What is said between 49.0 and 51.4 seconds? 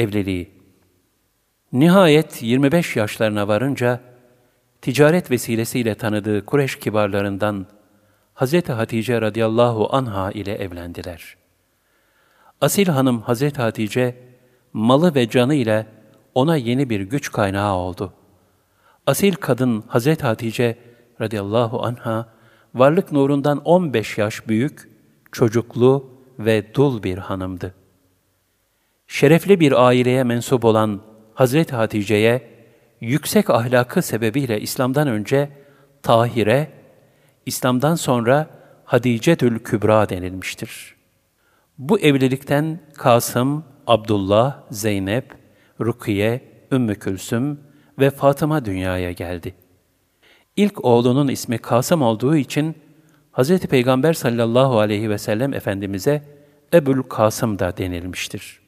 geldi. İlk oğlunun